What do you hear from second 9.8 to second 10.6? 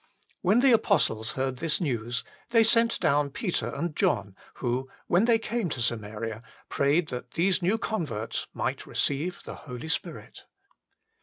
Spirit.